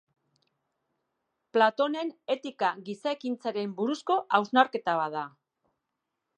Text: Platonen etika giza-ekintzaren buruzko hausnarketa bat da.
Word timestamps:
Platonen 1.57 2.09
etika 2.37 2.71
giza-ekintzaren 2.89 3.79
buruzko 3.81 4.19
hausnarketa 4.39 4.97
bat 5.05 5.17
da. 5.21 5.27